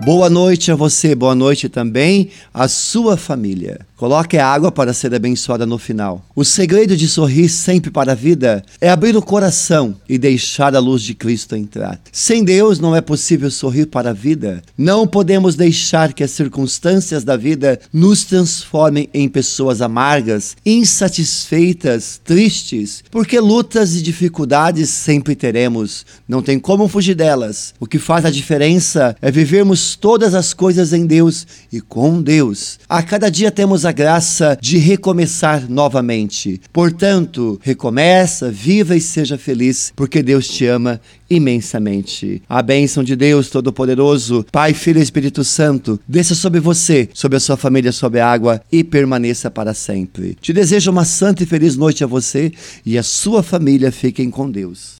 [0.00, 3.80] Boa noite a você, boa noite também à sua família.
[3.96, 6.24] Coloque a água para ser abençoada no final.
[6.36, 10.78] O segredo de sorrir sempre para a vida é abrir o coração e deixar a
[10.78, 12.00] luz de Cristo entrar.
[12.12, 14.62] Sem Deus não é possível sorrir para a vida.
[14.78, 23.02] Não podemos deixar que as circunstâncias da vida nos transformem em pessoas amargas, insatisfeitas, tristes,
[23.10, 26.06] porque lutas e dificuldades sempre teremos.
[26.28, 27.74] Não tem como fugir delas.
[27.80, 32.78] O que faz a diferença é vivermos todas as coisas em Deus e com Deus.
[32.88, 36.60] A cada dia temos a graça de recomeçar novamente.
[36.72, 42.42] Portanto, recomeça, viva e seja feliz, porque Deus te ama imensamente.
[42.48, 47.40] A bênção de Deus Todo-Poderoso, Pai, Filho e Espírito Santo, desça sobre você, sobre a
[47.40, 50.36] sua família, sobre a água e permaneça para sempre.
[50.40, 52.52] Te desejo uma santa e feliz noite a você
[52.84, 53.92] e a sua família.
[53.92, 54.96] Fiquem com Deus.